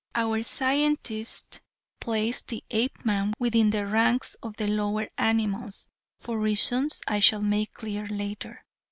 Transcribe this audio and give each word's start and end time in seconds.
Our 0.15 0.41
scientists 0.41 1.61
placed 1.99 2.47
the 2.47 2.63
Apeman 2.71 3.35
within 3.37 3.69
the 3.69 3.85
ranks 3.85 4.33
of 4.41 4.57
the 4.57 4.65
lower 4.67 5.09
animals 5.15 5.85
for 6.17 6.39
reasons 6.39 7.01
I 7.07 7.19
shall 7.19 7.43
make 7.43 7.73
clear 7.73 8.07
later. 8.07 8.65